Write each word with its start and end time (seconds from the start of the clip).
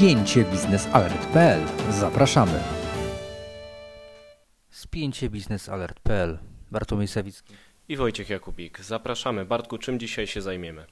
spięcie 0.00 0.44
biznesalert.pl. 0.44 1.62
Zapraszamy. 1.90 2.60
Spięcie 4.70 5.30
biznesalert.pl. 5.30 6.38
Bartłomiej 6.70 7.08
Sawicki. 7.08 7.54
I 7.88 7.96
Wojciech 7.96 8.30
Jakubik. 8.30 8.80
Zapraszamy. 8.80 9.44
Bartku, 9.44 9.78
czym 9.78 9.98
dzisiaj 9.98 10.26
się 10.26 10.42
zajmiemy? 10.42 10.86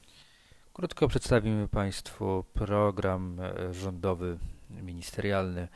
Krótko 0.72 1.08
przedstawimy 1.08 1.68
Państwu 1.68 2.44
program 2.52 3.40
e, 3.40 3.74
rządowy, 3.74 4.38
ministerialny 4.70 5.68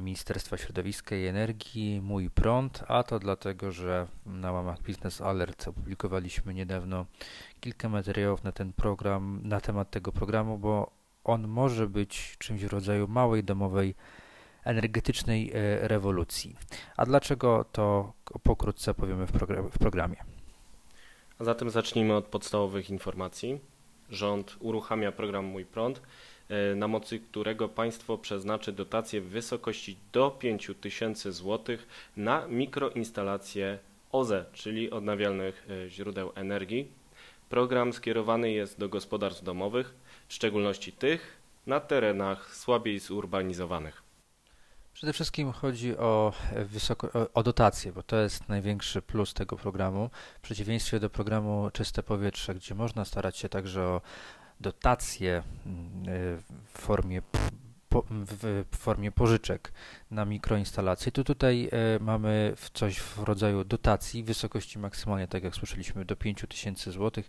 Ministerstwa 0.00 0.56
Środowiska 0.56 1.16
i 1.16 1.26
Energii 1.26 2.00
Mój 2.00 2.30
Prąd, 2.30 2.84
a 2.88 3.02
to 3.02 3.18
dlatego, 3.18 3.72
że 3.72 4.06
na 4.26 4.52
łamach 4.52 4.82
Business 4.82 5.20
Alert 5.20 5.68
opublikowaliśmy 5.68 6.54
niedawno 6.54 7.06
kilka 7.60 7.88
materiałów 7.88 8.44
na 8.44 8.52
ten 8.52 8.72
program, 8.72 9.40
na 9.44 9.60
temat 9.60 9.90
tego 9.90 10.12
programu, 10.12 10.58
bo 10.58 10.99
on 11.24 11.48
może 11.48 11.86
być 11.86 12.36
czymś 12.38 12.64
w 12.64 12.72
rodzaju 12.72 13.08
małej 13.08 13.44
domowej 13.44 13.94
energetycznej 14.64 15.50
e, 15.54 15.88
rewolucji. 15.88 16.56
A 16.96 17.06
dlaczego 17.06 17.64
to 17.72 18.12
pokrótce 18.42 18.94
powiemy 18.94 19.26
w, 19.26 19.78
programie. 19.78 20.16
A 21.38 21.44
zatem 21.44 21.70
zacznijmy 21.70 22.14
od 22.14 22.24
podstawowych 22.24 22.90
informacji. 22.90 23.60
Rząd 24.10 24.56
uruchamia 24.60 25.12
program 25.12 25.44
Mój 25.44 25.64
Prąd, 25.64 26.02
e, 26.48 26.74
na 26.74 26.88
mocy 26.88 27.18
którego 27.18 27.68
państwo 27.68 28.18
przeznaczy 28.18 28.72
dotację 28.72 29.20
w 29.20 29.28
wysokości 29.28 29.96
do 30.12 30.30
5 30.30 30.70
tysięcy 30.80 31.32
złotych 31.32 31.88
na 32.16 32.46
mikroinstalacje 32.46 33.78
OZE, 34.12 34.44
czyli 34.52 34.90
odnawialnych 34.90 35.66
e, 35.70 35.88
źródeł 35.88 36.32
energii. 36.34 36.99
Program 37.50 37.92
skierowany 37.92 38.50
jest 38.50 38.78
do 38.78 38.88
gospodarstw 38.88 39.44
domowych, 39.44 39.94
w 40.28 40.34
szczególności 40.34 40.92
tych 40.92 41.36
na 41.66 41.80
terenach 41.80 42.56
słabiej 42.56 42.98
zurbanizowanych. 42.98 44.02
Przede 44.94 45.12
wszystkim 45.12 45.52
chodzi 45.52 45.96
o, 45.96 46.32
wysoko, 46.66 47.28
o, 47.34 47.42
dotacje, 47.42 47.92
bo 47.92 48.02
to 48.02 48.16
jest 48.16 48.48
największy 48.48 49.02
plus 49.02 49.34
tego 49.34 49.56
programu. 49.56 50.10
W 50.38 50.40
przeciwieństwie 50.40 51.00
do 51.00 51.10
programu 51.10 51.70
Czyste 51.72 52.02
Powietrze, 52.02 52.54
gdzie 52.54 52.74
można 52.74 53.04
starać 53.04 53.36
się 53.36 53.48
także 53.48 53.82
o 53.82 54.00
dotacje 54.60 55.42
mm, 55.66 56.42
w 56.74 56.78
formie 56.78 57.22
w 58.10 58.64
formie 58.76 59.12
pożyczek 59.12 59.72
na 60.10 60.24
mikroinstalacje, 60.24 61.12
to 61.12 61.24
tutaj 61.24 61.68
e, 61.72 61.98
mamy 61.98 62.54
coś 62.74 62.98
w 62.98 63.18
rodzaju 63.18 63.64
dotacji 63.64 64.22
w 64.22 64.26
wysokości 64.26 64.78
maksymalnie, 64.78 65.28
tak 65.28 65.44
jak 65.44 65.54
słyszeliśmy, 65.54 66.04
do 66.04 66.16
5000 66.16 66.92
zł 66.92 67.24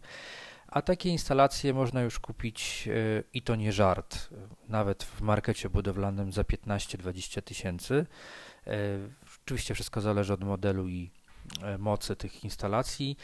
a 0.71 0.81
takie 0.81 1.09
instalacje 1.09 1.73
można 1.73 2.01
już 2.01 2.19
kupić 2.19 2.87
e, 2.87 3.23
i 3.33 3.41
to 3.41 3.55
nie 3.55 3.71
żart, 3.71 4.29
nawet 4.69 5.03
w 5.03 5.21
markecie 5.21 5.69
budowlanym 5.69 6.31
za 6.31 6.41
15-20 6.41 7.41
tysięcy. 7.41 8.05
E, 8.67 8.73
oczywiście 9.43 9.73
wszystko 9.73 10.01
zależy 10.01 10.33
od 10.33 10.43
modelu 10.43 10.87
i 10.87 11.11
mocy 11.79 12.15
tych 12.15 12.43
instalacji. 12.43 13.17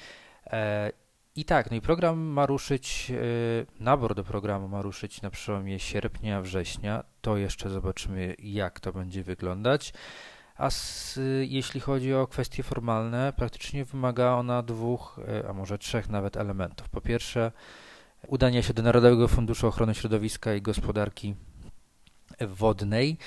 I 1.37 1.45
tak, 1.45 1.71
no 1.71 1.77
i 1.77 1.81
program 1.81 2.19
ma 2.19 2.45
ruszyć, 2.45 3.11
nabór 3.79 4.15
do 4.15 4.23
programu 4.23 4.67
ma 4.67 4.81
ruszyć 4.81 5.21
na 5.21 5.29
przełomie 5.29 5.79
sierpnia, 5.79 6.41
września. 6.41 7.03
To 7.21 7.37
jeszcze 7.37 7.69
zobaczymy, 7.69 8.35
jak 8.39 8.79
to 8.79 8.93
będzie 8.93 9.23
wyglądać 9.23 9.93
a 10.57 10.69
z, 10.69 11.19
jeśli 11.41 11.79
chodzi 11.79 12.13
o 12.13 12.27
kwestie 12.27 12.63
formalne, 12.63 13.33
praktycznie 13.35 13.85
wymaga 13.85 14.31
ona 14.31 14.63
dwóch, 14.63 15.19
e, 15.27 15.49
a 15.49 15.53
może 15.53 15.77
trzech 15.77 16.09
nawet 16.09 16.37
elementów. 16.37 16.89
Po 16.89 17.01
pierwsze, 17.01 17.51
udania 18.27 18.61
się 18.61 18.73
do 18.73 18.81
Narodowego 18.81 19.27
Funduszu 19.27 19.67
Ochrony 19.67 19.95
Środowiska 19.95 20.53
i 20.53 20.61
Gospodarki 20.61 21.35
Wodnej. 22.41 23.17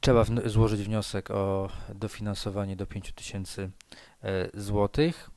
Trzeba 0.00 0.24
złożyć 0.44 0.82
wniosek 0.82 1.30
o 1.30 1.68
dofinansowanie 1.94 2.76
do 2.76 2.86
5000 2.86 3.62
e, 3.62 3.70
złotych. 4.54 5.30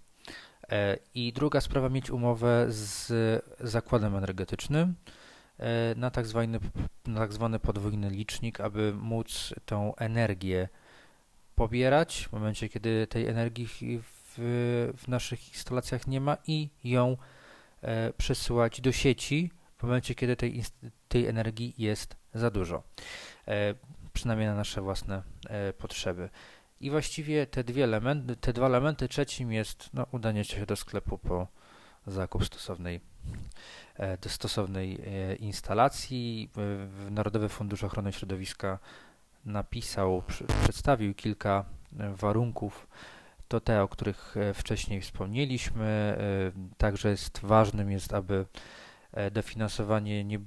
I 1.14 1.34
druga 1.34 1.62
sprawa, 1.62 1.90
mieć 1.90 2.10
umowę 2.10 2.66
z 2.70 3.12
zakładem 3.60 4.16
energetycznym 4.16 4.96
E, 5.60 5.96
na 5.96 6.12
tak 6.12 6.28
zwany, 6.28 6.60
na 7.08 7.20
tak 7.20 7.34
zwany 7.34 7.60
podwójny 7.60 8.10
licznik, 8.10 8.62
aby 8.62 8.94
móc 8.94 9.54
tą 9.66 9.96
energię 9.96 10.70
pobierać 11.56 12.28
w 12.30 12.34
momencie, 12.34 12.70
kiedy 12.70 13.08
tej 13.08 13.28
energii 13.28 13.68
w, 13.68 14.34
w 14.98 15.08
naszych 15.08 15.50
instalacjach 15.50 16.08
nie 16.08 16.22
ma 16.22 16.38
i 16.48 16.70
ją 16.84 17.18
e, 17.82 18.14
przesyłać 18.14 18.82
do 18.82 18.92
sieci 18.92 19.52
w 19.78 19.84
momencie, 19.84 20.16
kiedy 20.16 20.36
tej, 20.36 20.64
tej 21.08 21.28
energii 21.28 21.74
jest 21.78 22.16
za 22.34 22.52
dużo, 22.52 22.84
e, 23.48 23.76
przynajmniej 24.14 24.48
na 24.48 24.56
nasze 24.56 24.82
własne 24.82 25.24
e, 25.50 25.74
potrzeby. 25.74 26.30
I 26.82 26.90
właściwie 26.90 27.48
te, 27.48 27.64
dwie 27.64 27.84
elementy, 27.84 28.36
te 28.36 28.54
dwa 28.54 28.66
elementy, 28.66 29.08
trzecim 29.08 29.52
jest 29.52 29.90
no, 29.94 30.06
udanie 30.12 30.44
się 30.44 30.66
do 30.66 30.76
sklepu 30.76 31.18
po 31.18 31.48
zakup 32.08 32.46
stosownej 32.46 33.02
E, 33.98 34.18
do 34.18 34.30
stosownej 34.30 35.00
e, 35.06 35.36
instalacji. 35.36 36.50
Narodowy 37.12 37.50
Fundusz 37.50 37.84
Ochrony 37.84 38.14
Środowiska 38.14 38.80
napisał, 39.46 40.24
przedstawił 40.64 41.14
kilka 41.14 41.66
e, 42.00 42.14
warunków. 42.16 42.88
To 43.48 43.60
te, 43.60 43.84
o 43.84 43.88
których 43.88 44.36
wcześniej 44.54 45.02
wspomnieliśmy. 45.02 46.18
Także 46.78 47.10
jest 47.10 47.40
ważnym 47.40 47.92
jest, 47.92 48.14
aby 48.14 48.46
dofinansowanie 49.32 50.24
nie 50.24 50.40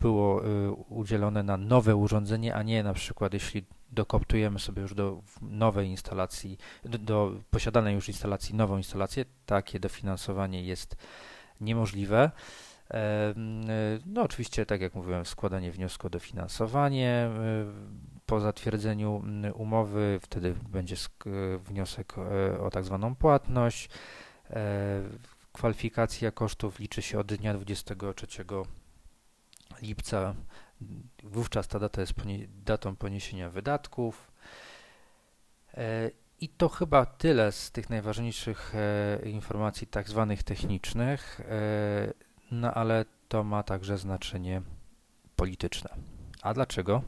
było 0.00 0.42
udzielone 0.88 1.42
na 1.42 1.56
nowe 1.56 1.96
urządzenie, 1.96 2.54
a 2.54 2.62
nie 2.62 2.82
na 2.82 2.94
przykład 2.94 3.34
jeśli 3.34 3.64
dokoptujemy 3.92 4.58
sobie 4.58 4.82
już 4.82 4.94
do 4.94 5.22
nowej 5.42 5.88
instalacji, 5.88 6.58
do, 6.84 6.98
do 6.98 7.32
posiadanej 7.50 7.94
już 7.94 8.08
instalacji 8.08 8.54
nową 8.54 8.76
instalację, 8.76 9.24
takie 9.46 9.80
dofinansowanie 9.80 10.62
jest 10.62 10.96
niemożliwe. 11.60 12.30
No 14.06 14.22
oczywiście, 14.22 14.66
tak 14.66 14.80
jak 14.80 14.94
mówiłem, 14.94 15.26
składanie 15.26 15.72
wniosku 15.72 16.06
o 16.06 16.10
dofinansowanie 16.10 17.30
po 18.28 18.40
zatwierdzeniu 18.40 19.22
umowy, 19.54 20.20
wtedy 20.22 20.54
będzie 20.68 20.96
wniosek 21.58 22.14
e, 22.18 22.60
o 22.60 22.70
tak 22.70 22.84
zwaną 22.84 23.14
płatność. 23.14 23.88
E, 24.50 25.00
kwalifikacja 25.52 26.30
kosztów 26.30 26.78
liczy 26.78 27.02
się 27.02 27.18
od 27.18 27.34
dnia 27.34 27.54
23 27.54 28.26
lipca. 29.82 30.34
Wówczas 31.22 31.68
ta 31.68 31.78
data 31.78 32.00
jest 32.00 32.14
datą 32.64 32.96
poniesienia 32.96 33.50
wydatków. 33.50 34.32
E, 35.74 36.10
i 36.40 36.48
to 36.48 36.68
chyba 36.68 37.06
tyle 37.06 37.52
z 37.52 37.70
tych 37.70 37.90
najważniejszych 37.90 38.74
e, 38.74 39.28
informacji 39.28 39.86
tak 39.86 40.08
zwanych 40.08 40.42
technicznych, 40.42 41.40
e, 41.40 42.12
no 42.50 42.74
ale 42.74 43.04
to 43.28 43.44
ma 43.44 43.62
także 43.62 43.98
znaczenie 43.98 44.62
polityczne. 45.36 45.90
A 46.42 46.54
dlaczego? 46.54 47.02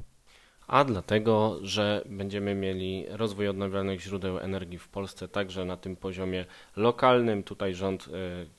A 0.67 0.85
dlatego, 0.85 1.59
że 1.63 2.03
będziemy 2.07 2.55
mieli 2.55 3.07
rozwój 3.09 3.49
odnawialnych 3.49 4.01
źródeł 4.01 4.39
energii 4.39 4.79
w 4.79 4.89
Polsce 4.89 5.29
także 5.29 5.65
na 5.65 5.77
tym 5.77 5.97
poziomie 5.97 6.45
lokalnym. 6.77 7.43
Tutaj 7.43 7.75
rząd 7.75 8.09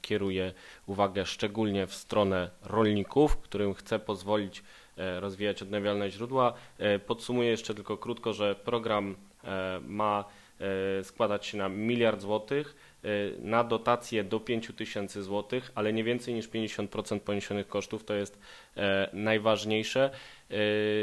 kieruje 0.02 0.54
uwagę 0.86 1.26
szczególnie 1.26 1.88
w 1.88 1.94
stronę 1.94 2.50
rolników, 2.62 3.38
którym 3.38 3.74
chce 3.74 4.00
pozwolić 4.00 4.64
rozwijać 4.98 5.62
odnawialne 5.62 6.12
źródła. 6.12 6.54
E, 6.78 7.00
podsumuję 7.00 7.50
jeszcze 7.50 7.74
tylko 7.74 7.98
krótko, 7.98 8.34
że 8.34 8.56
program 8.56 9.16
e, 9.44 9.80
ma 9.88 10.26
E, 10.62 11.04
składać 11.04 11.46
się 11.46 11.58
na 11.58 11.70
miliard 11.70 12.22
złotych 12.22 12.76
e, 13.04 13.08
na 13.40 13.64
dotacje 13.64 14.24
do 14.24 14.40
5 14.40 14.72
tysięcy 14.76 15.24
złotych, 15.24 15.72
ale 15.76 15.94
nie 15.94 16.04
więcej 16.04 16.34
niż 16.34 16.50
50% 16.50 17.20
poniesionych 17.20 17.68
kosztów. 17.68 18.04
To 18.04 18.14
jest 18.14 18.40
e, 18.78 19.10
najważniejsze, 19.14 20.10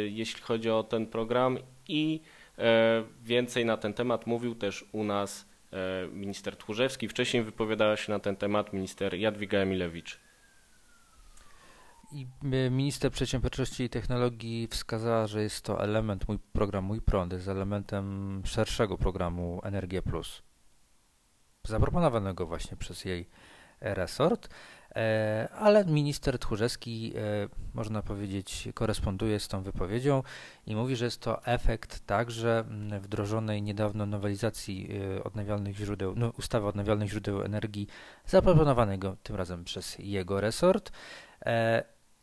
jeśli 0.09 0.43
chodzi 0.43 0.71
o 0.71 0.83
ten 0.83 1.07
program 1.07 1.59
i 1.89 2.21
więcej 3.25 3.65
na 3.65 3.77
ten 3.77 3.95
temat 3.95 4.27
mówił 4.27 4.55
też 4.55 4.85
u 4.93 5.05
nas 5.05 5.49
minister 6.13 6.57
Tchórzewski. 6.57 7.09
Wcześniej 7.09 7.43
wypowiadała 7.43 7.97
się 7.97 8.13
na 8.13 8.19
ten 8.19 8.37
temat 8.37 8.73
minister 8.73 9.15
Jadwiga 9.15 9.59
Emilewicz. 9.59 10.21
I 12.13 12.27
e, 12.53 12.71
minister 12.71 13.13
przedsiębiorczości 13.13 13.85
i 13.85 13.91
technologii 13.91 14.69
wskazała, 14.71 15.27
że 15.27 15.43
jest 15.43 15.65
to 15.65 15.83
element, 15.83 16.29
mój 16.29 16.39
program 16.39 16.85
Mój 16.85 17.01
Prąd 17.01 17.33
jest 17.33 17.49
elementem 17.49 18.43
szerszego 18.45 18.99
programu 18.99 19.61
Energia 19.65 20.03
Plus, 20.03 20.43
zaproponowanego 21.65 22.47
właśnie 22.47 22.77
przez 22.77 23.05
jej 23.05 23.29
resort, 23.81 24.49
e, 24.97 25.49
ale 25.53 25.85
minister 25.85 26.39
Tchórzewski, 26.39 27.13
e, 27.17 27.49
można 27.75 28.03
powiedzieć, 28.03 28.69
koresponduje 28.75 29.41
z 29.41 29.49
tą 29.49 29.63
wypowiedzią 29.63 30.23
i 30.67 30.77
mówi, 30.77 30.97
że 30.97 31.05
jest 31.05 31.21
to 31.21 31.45
efekt 31.45 32.07
także 32.07 32.65
wdrożonej 33.01 33.63
niedawno 33.63 34.07
nowelizacji 34.07 34.91
odnawialnych 35.25 35.77
źródeł, 35.77 36.15
no, 36.17 36.31
ustawy 36.39 36.67
odnawialnych 36.67 37.11
źródeł 37.11 37.43
energii, 37.43 37.87
zaproponowanego 38.27 39.17
tym 39.23 39.37
razem 39.37 39.65
przez 39.65 39.97
jego 39.99 40.41
resort 40.41 40.93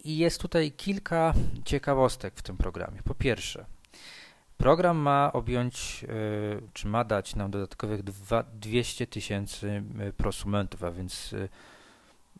I 0.05 0.17
jest 0.17 0.41
tutaj 0.41 0.71
kilka 0.71 1.33
ciekawostek 1.65 2.33
w 2.35 2.41
tym 2.41 2.57
programie. 2.57 3.01
Po 3.03 3.15
pierwsze, 3.15 3.65
program 4.57 4.97
ma 4.97 5.33
objąć, 5.33 6.05
czy 6.73 6.87
ma 6.87 7.03
dać 7.03 7.35
nam 7.35 7.51
dodatkowych 7.51 8.01
200 8.53 9.07
tysięcy 9.07 9.83
prosumentów, 10.17 10.83
a 10.83 10.91
więc 10.91 11.35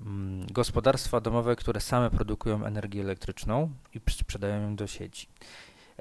Mm, 0.02 0.48
gospodarstwa 0.52 1.22
domowe, 1.22 1.56
które 1.56 1.82
same 1.82 2.10
produkują 2.10 2.66
energię 2.66 3.02
elektryczną 3.02 3.72
i 3.94 4.12
sprzedają 4.12 4.62
ją 4.62 4.76
do 4.76 4.88
sieci. 4.88 5.28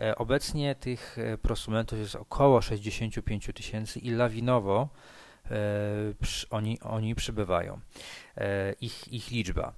E, 0.00 0.17
obecnie 0.17 0.75
tych 0.75 1.19
e, 1.19 1.38
prosumentów 1.38 1.99
jest 1.99 2.17
około 2.17 2.62
65 2.62 3.50
tysięcy 3.55 3.99
i 3.99 4.10
lawinowo 4.10 4.88
e, 5.50 5.56
oni, 6.50 6.81
oni 6.81 7.14
przybywają, 7.14 7.81
ich, 8.81 9.12
ich 9.12 9.31
liczba. 9.31 9.72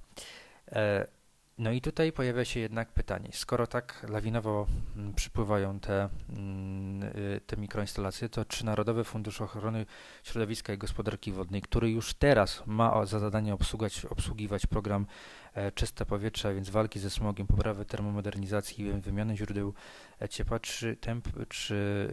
No 1.57 1.71
i 1.71 1.81
tutaj 1.81 2.11
pojawia 2.11 2.45
się 2.45 2.59
jednak 2.59 2.91
pytanie, 2.91 3.29
skoro 3.33 3.67
tak 3.67 4.05
lawinowo 4.09 4.67
mm, 4.95 5.13
przypływają 5.13 5.79
te, 5.79 6.09
mm, 6.29 7.03
y, 7.03 7.41
te 7.47 7.57
mikroinstalacje, 7.57 8.29
to 8.29 8.45
czy 8.45 8.65
Narodowy 8.65 9.03
Fundusz 9.03 9.41
Ochrony 9.41 9.85
Środowiska 10.23 10.73
i 10.73 10.77
Gospodarki 10.77 11.31
Wodnej, 11.31 11.61
który 11.61 11.91
już 11.91 12.13
teraz 12.13 12.63
ma 12.65 13.05
za 13.05 13.19
zadanie 13.19 13.53
obsługiwać, 13.53 14.05
obsługiwać 14.05 14.65
program 14.65 15.05
e, 15.53 15.71
Czyste 15.71 16.05
Powietrze, 16.05 16.55
więc 16.55 16.69
walki 16.69 16.99
ze 16.99 17.09
smogiem, 17.09 17.47
poprawy 17.47 17.85
termomodernizacji 17.85 18.85
i 18.85 18.91
wymiany 19.01 19.37
źródeł 19.37 19.73
e, 20.21 20.29
ciepła, 20.29 20.59
czy, 20.59 20.95
temp, 20.95 21.27
czy 21.49 22.07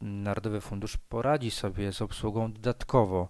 Narodowy 0.00 0.60
Fundusz 0.60 0.96
poradzi 0.96 1.50
sobie 1.50 1.92
z 1.92 2.02
obsługą 2.02 2.52
dodatkowo 2.52 3.28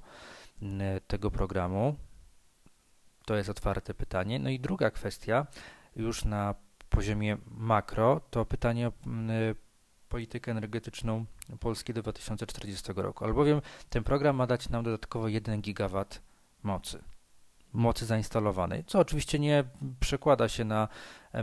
tego 1.07 1.31
programu, 1.31 1.97
to 3.31 3.37
jest 3.37 3.51
otwarte 3.51 3.95
pytanie. 3.95 4.39
No 4.39 4.51
i 4.51 4.61
druga 4.61 4.91
kwestia, 4.91 5.47
już 5.97 6.25
na 6.25 6.55
poziomie 6.89 7.37
makro, 7.51 8.21
to 8.31 8.45
pytanie 8.45 8.89
o 8.89 8.93
politykę 10.09 10.51
energetyczną 10.51 11.25
Polski 11.61 11.95
do 11.95 12.03
2040 12.03 12.93
roku, 12.97 13.25
albowiem 13.25 13.61
ten 13.91 14.05
program 14.05 14.37
ma 14.37 14.47
dać 14.47 14.69
nam 14.69 14.85
dodatkowo 14.85 15.29
1 15.29 15.61
gigawatt 15.61 16.23
mocy 16.63 17.03
mocy 17.73 18.07
zainstalowanej, 18.07 18.85
co 18.85 18.99
oczywiście 18.99 19.39
nie 19.39 19.65
przekłada 20.01 20.49
się 20.49 20.65
na 20.65 20.89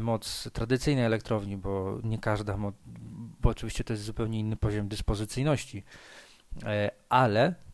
moc 0.01 0.49
tradycyjnej 0.53 1.05
elektrowni, 1.05 1.57
bo 1.57 1.99
nie 2.03 2.19
każda, 2.19 2.57
bo 3.41 3.49
oczywiście 3.49 3.83
to 3.83 3.93
jest 3.93 4.03
zupełnie 4.03 4.39
inny 4.39 4.57
poziom 4.57 4.87
dyspozycyjności, 4.87 5.83
e, 6.63 6.91
ale 7.09 7.66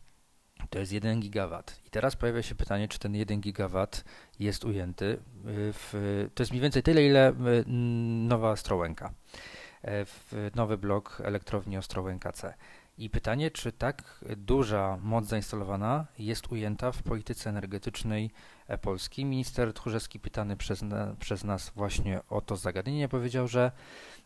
to 0.70 0.78
jest 0.78 0.92
1 0.92 1.20
gigawatt. 1.20 1.80
I 1.86 1.90
teraz 1.90 2.16
pojawia 2.16 2.42
się 2.42 2.54
pytanie, 2.54 2.88
czy 2.88 2.98
ten 2.98 3.14
1 3.14 3.40
gigawatt 3.40 4.04
jest 4.38 4.64
ujęty 4.64 5.18
w, 5.44 6.28
to 6.34 6.42
jest 6.42 6.52
mniej 6.52 6.62
więcej 6.62 6.82
tyle, 6.82 7.04
ile 7.06 7.32
nowa 8.28 8.50
Ostrołęka, 8.50 9.12
e, 9.82 10.04
w 10.04 10.50
nowy 10.54 10.78
blok 10.78 11.22
elektrowni 11.24 11.76
Ostrołęka 11.76 12.32
C. 12.32 12.54
I 12.98 13.10
pytanie, 13.10 13.50
czy 13.50 13.72
tak 13.72 14.24
duża 14.36 14.98
moc 15.02 15.26
zainstalowana 15.26 16.06
jest 16.18 16.52
ujęta 16.52 16.92
w 16.92 17.02
polityce 17.02 17.50
energetycznej 17.50 18.30
e, 18.68 18.78
Polski. 18.78 19.24
Minister 19.24 19.72
Tchórzewski, 19.72 20.20
pytany 20.20 20.56
przez, 20.56 20.82
na, 20.82 21.14
przez 21.20 21.44
nas 21.44 21.70
właśnie 21.76 22.20
o 22.28 22.40
to 22.40 22.56
zagadnienie, 22.56 23.08
powiedział, 23.08 23.48
że 23.48 23.72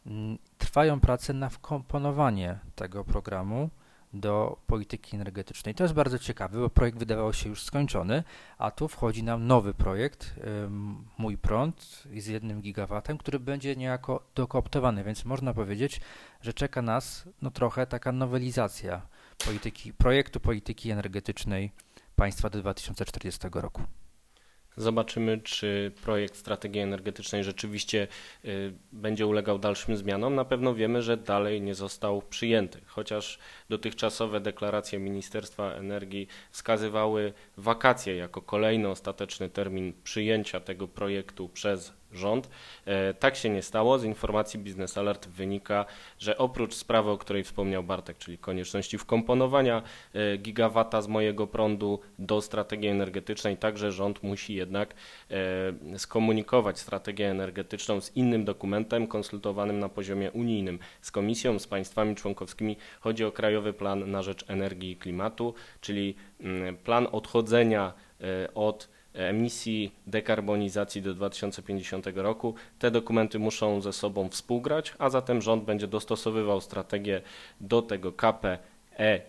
mm, 0.06 0.38
trwają 0.58 1.00
prace 1.00 1.32
na 1.32 1.48
wkomponowanie 1.48 2.58
tego 2.74 3.04
programu 3.04 3.70
do 4.12 4.58
polityki 4.66 5.16
energetycznej. 5.16 5.74
To 5.74 5.84
jest 5.84 5.94
bardzo 5.94 6.18
ciekawe, 6.18 6.58
bo 6.58 6.70
projekt 6.70 6.98
wydawał 6.98 7.32
się 7.32 7.48
już 7.48 7.62
skończony, 7.62 8.24
a 8.58 8.70
tu 8.70 8.88
wchodzi 8.88 9.22
nam 9.22 9.46
nowy 9.46 9.74
projekt, 9.74 10.34
Mój 11.18 11.38
Prąd 11.38 12.02
z 12.16 12.26
jednym 12.26 12.60
gigawatem, 12.60 13.18
który 13.18 13.40
będzie 13.40 13.76
niejako 13.76 14.22
dokooptowany, 14.34 15.04
więc 15.04 15.24
można 15.24 15.54
powiedzieć, 15.54 16.00
że 16.40 16.52
czeka 16.52 16.82
nas 16.82 17.28
no 17.42 17.50
trochę 17.50 17.86
taka 17.86 18.12
nowelizacja 18.12 19.02
polityki, 19.46 19.92
projektu 19.92 20.40
polityki 20.40 20.90
energetycznej 20.90 21.72
państwa 22.16 22.50
do 22.50 22.58
2040 22.58 23.48
roku. 23.52 23.82
Zobaczymy, 24.78 25.38
czy 25.38 25.92
projekt 26.02 26.36
strategii 26.36 26.80
energetycznej 26.80 27.44
rzeczywiście 27.44 28.08
y, 28.44 28.72
będzie 28.92 29.26
ulegał 29.26 29.58
dalszym 29.58 29.96
zmianom. 29.96 30.34
Na 30.34 30.44
pewno 30.44 30.74
wiemy, 30.74 31.02
że 31.02 31.16
dalej 31.16 31.62
nie 31.62 31.74
został 31.74 32.22
przyjęty, 32.22 32.80
chociaż 32.86 33.38
dotychczasowe 33.68 34.40
deklaracje 34.40 34.98
Ministerstwa 34.98 35.72
Energii 35.72 36.28
wskazywały 36.50 37.32
wakacje 37.56 38.16
jako 38.16 38.42
kolejny 38.42 38.88
ostateczny 38.88 39.50
termin 39.50 39.92
przyjęcia 40.04 40.60
tego 40.60 40.88
projektu 40.88 41.48
przez 41.48 41.92
rząd. 42.12 42.48
E, 42.86 43.14
tak 43.14 43.36
się 43.36 43.50
nie 43.50 43.62
stało. 43.62 43.98
Z 43.98 44.04
informacji 44.04 44.60
Business 44.60 44.98
Alert 44.98 45.28
wynika, 45.28 45.84
że 46.18 46.38
oprócz 46.38 46.74
sprawy, 46.74 47.10
o 47.10 47.18
której 47.18 47.44
wspomniał 47.44 47.82
Bartek, 47.82 48.18
czyli 48.18 48.38
konieczności 48.38 48.98
wkomponowania 48.98 49.82
e, 50.14 50.36
gigawata 50.36 51.02
z 51.02 51.08
mojego 51.08 51.46
prądu 51.46 52.00
do 52.18 52.40
strategii 52.40 52.88
energetycznej, 52.88 53.56
także 53.56 53.92
rząd 53.92 54.22
musi 54.22 54.54
jednak 54.54 54.94
e, 55.30 55.98
skomunikować 55.98 56.78
strategię 56.78 57.30
energetyczną 57.30 58.00
z 58.00 58.16
innym 58.16 58.44
dokumentem 58.44 59.06
konsultowanym 59.06 59.78
na 59.78 59.88
poziomie 59.88 60.30
unijnym 60.30 60.78
z 61.00 61.10
Komisją, 61.10 61.58
z 61.58 61.66
państwami 61.66 62.14
członkowskimi. 62.14 62.76
Chodzi 63.00 63.24
o 63.24 63.32
Krajowy 63.32 63.72
Plan 63.72 64.10
na 64.10 64.22
rzecz 64.22 64.44
Energii 64.48 64.90
i 64.90 64.96
Klimatu, 64.96 65.54
czyli 65.80 66.14
mm, 66.40 66.76
plan 66.76 67.08
odchodzenia 67.12 67.92
od 68.54 68.88
emisji 69.18 69.92
dekarbonizacji 70.06 71.02
do 71.02 71.14
2050 71.14 72.06
roku. 72.14 72.54
Te 72.78 72.90
dokumenty 72.90 73.38
muszą 73.38 73.80
ze 73.80 73.92
sobą 73.92 74.28
współgrać, 74.28 74.94
a 74.98 75.10
zatem 75.10 75.42
rząd 75.42 75.64
będzie 75.64 75.86
dostosowywał 75.86 76.60
strategię 76.60 77.22
do 77.60 77.82
tego 77.82 78.12
KP, 78.12 78.58
E. 78.98 79.20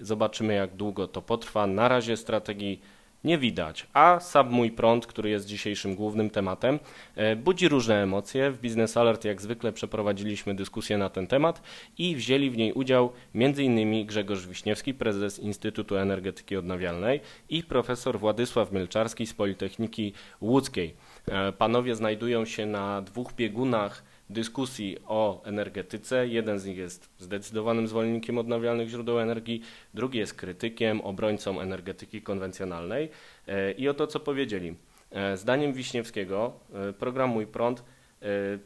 Zobaczymy 0.00 0.54
jak 0.54 0.74
długo 0.74 1.08
to 1.08 1.22
potrwa. 1.22 1.66
Na 1.66 1.88
razie 1.88 2.16
strategii 2.16 2.80
nie 3.24 3.38
widać. 3.38 3.86
A 3.92 4.20
sam 4.20 4.50
mój 4.50 4.70
prąd, 4.70 5.06
który 5.06 5.30
jest 5.30 5.46
dzisiejszym 5.46 5.94
głównym 5.94 6.30
tematem, 6.30 6.78
e, 7.16 7.36
budzi 7.36 7.68
różne 7.68 8.02
emocje. 8.02 8.50
W 8.50 8.60
Business 8.60 8.96
Alert 8.96 9.24
jak 9.24 9.42
zwykle 9.42 9.72
przeprowadziliśmy 9.72 10.54
dyskusję 10.54 10.98
na 10.98 11.08
ten 11.08 11.26
temat 11.26 11.62
i 11.98 12.16
wzięli 12.16 12.50
w 12.50 12.56
niej 12.56 12.72
udział 12.72 13.12
m.in. 13.34 14.06
Grzegorz 14.06 14.46
Wiśniewski, 14.46 14.94
prezes 14.94 15.38
Instytutu 15.38 15.96
Energetyki 15.96 16.56
Odnawialnej 16.56 17.20
i 17.48 17.62
profesor 17.62 18.18
Władysław 18.18 18.72
Mielczarski 18.72 19.26
z 19.26 19.34
Politechniki 19.34 20.12
Łódzkiej. 20.40 20.94
E, 21.28 21.52
panowie 21.52 21.94
znajdują 21.94 22.44
się 22.44 22.66
na 22.66 23.02
dwóch 23.02 23.32
biegunach 23.32 24.02
dyskusji 24.30 24.96
o 25.06 25.42
energetyce. 25.44 26.26
Jeden 26.26 26.58
z 26.58 26.66
nich 26.66 26.76
jest 26.76 27.08
zdecydowanym 27.18 27.88
zwolennikiem 27.88 28.38
odnawialnych 28.38 28.88
źródeł 28.88 29.20
energii, 29.20 29.62
drugi 29.94 30.18
jest 30.18 30.34
krytykiem, 30.34 31.00
obrońcą 31.00 31.60
energetyki 31.60 32.22
konwencjonalnej. 32.22 33.10
E, 33.48 33.72
I 33.72 33.88
o 33.88 33.94
to, 33.94 34.06
co 34.06 34.20
powiedzieli. 34.20 34.74
E, 35.10 35.36
zdaniem 35.36 35.72
Wiśniewskiego 35.72 36.52
e, 36.74 36.92
program 36.92 37.30
Mój 37.30 37.46
Prąd 37.46 37.84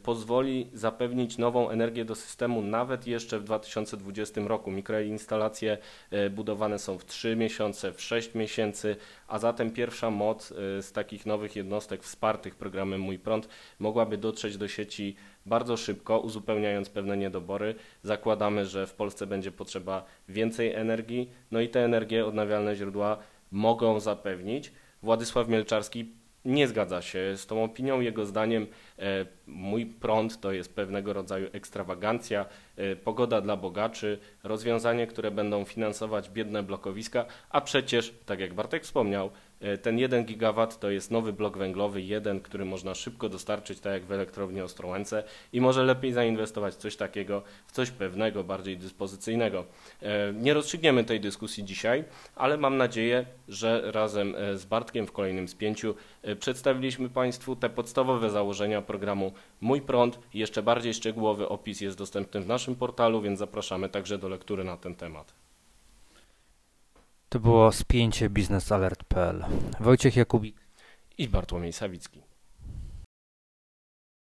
pozwoli 0.03 0.69
zapewnić 0.73 1.37
nową 1.37 1.69
energię 1.69 2.05
do 2.05 2.15
systemu 2.15 2.61
nawet 2.61 3.07
jeszcze 3.07 3.39
w 3.39 3.43
2020 3.43 4.41
roku. 4.41 4.71
Mikroinstalacje 4.71 5.77
budowane 6.31 6.79
są 6.79 6.97
w 6.97 7.05
3 7.05 7.35
miesiące, 7.35 7.93
w 7.93 8.01
6 8.01 8.35
miesięcy, 8.35 8.95
a 9.27 9.39
zatem 9.39 9.71
pierwsza 9.71 10.11
moc 10.11 10.47
z 10.81 10.91
takich 10.91 11.25
nowych 11.25 11.55
jednostek 11.55 12.03
wspartych 12.03 12.55
programem 12.55 13.01
Mój 13.01 13.19
Prąd 13.19 13.49
mogłaby 13.79 14.17
dotrzeć 14.17 14.57
do 14.57 14.67
sieci 14.67 15.15
bardzo 15.45 15.77
szybko, 15.77 16.19
uzupełniając 16.19 16.89
pewne 16.89 17.17
niedobory. 17.17 17.75
Zakładamy, 18.03 18.65
że 18.65 18.87
w 18.87 18.93
Polsce 18.93 19.27
będzie 19.27 19.51
potrzeba 19.51 20.05
więcej 20.29 20.73
energii, 20.73 21.29
no 21.51 21.61
i 21.61 21.69
te 21.69 21.85
energie 21.85 22.25
odnawialne 22.25 22.75
źródła 22.75 23.17
mogą 23.51 23.99
zapewnić. 23.99 24.71
Władysław 25.01 25.47
Mielczarski 25.47 26.11
nie 26.45 26.67
zgadza 26.67 27.01
się 27.01 27.37
z 27.37 27.45
tą 27.45 27.63
opinią. 27.63 28.01
Jego 28.01 28.25
zdaniem 28.25 28.67
e, 28.99 29.25
mój 29.47 29.85
prąd 29.85 30.39
to 30.39 30.51
jest 30.51 30.75
pewnego 30.75 31.13
rodzaju 31.13 31.47
ekstrawagancja, 31.53 32.45
e, 32.75 32.95
pogoda 32.95 33.41
dla 33.41 33.57
bogaczy, 33.57 34.19
rozwiązanie, 34.43 35.07
które 35.07 35.31
będą 35.31 35.65
finansować 35.65 36.29
biedne 36.29 36.63
blokowiska, 36.63 37.25
a 37.49 37.61
przecież, 37.61 38.13
tak 38.25 38.39
jak 38.39 38.53
Bartek 38.53 38.83
wspomniał, 38.83 39.29
ten 39.81 39.99
1 39.99 40.25
gigawatt 40.25 40.79
to 40.79 40.89
jest 40.89 41.11
nowy 41.11 41.33
blok 41.33 41.57
węglowy, 41.57 42.01
jeden, 42.01 42.41
który 42.41 42.65
można 42.65 42.95
szybko 42.95 43.29
dostarczyć, 43.29 43.79
tak 43.79 43.93
jak 43.93 44.05
w 44.05 44.11
elektrowni 44.11 44.61
Ostrołęce 44.61 45.23
i 45.53 45.61
może 45.61 45.83
lepiej 45.83 46.13
zainwestować 46.13 46.73
w 46.73 46.77
coś 46.77 46.95
takiego, 46.95 47.43
w 47.67 47.71
coś 47.71 47.91
pewnego, 47.91 48.43
bardziej 48.43 48.77
dyspozycyjnego. 48.77 49.65
E, 50.01 50.33
nie 50.33 50.53
rozstrzygniemy 50.53 51.03
tej 51.03 51.19
dyskusji 51.19 51.63
dzisiaj, 51.63 52.03
ale 52.35 52.57
mam 52.57 52.77
nadzieję, 52.77 53.25
że 53.47 53.91
razem 53.91 54.35
e, 54.35 54.57
z 54.57 54.65
Bartkiem 54.65 55.07
w 55.07 55.11
kolejnym 55.11 55.47
spięciu 55.47 55.95
przedstawiliśmy 56.39 57.09
Państwu 57.09 57.55
te 57.55 57.69
podstawowe 57.69 58.29
założenia 58.29 58.81
programu 58.81 59.33
Mój 59.61 59.81
Prąd. 59.81 60.19
Jeszcze 60.33 60.63
bardziej 60.63 60.93
szczegółowy 60.93 61.49
opis 61.49 61.81
jest 61.81 61.97
dostępny 61.97 62.41
w 62.41 62.47
naszym 62.47 62.75
portalu, 62.75 63.21
więc 63.21 63.39
zapraszamy 63.39 63.89
także 63.89 64.17
do 64.17 64.29
lektury 64.29 64.63
na 64.63 64.77
ten 64.77 64.95
temat. 64.95 65.42
To 67.33 67.39
było 67.39 67.71
spięcie 67.71 68.29
biznesalert.pl. 68.29 69.45
Wojciech 69.79 70.15
Jakubik 70.15 70.55
i 71.17 71.27
Bartłomiej 71.27 71.73
Sawicki. 71.73 72.23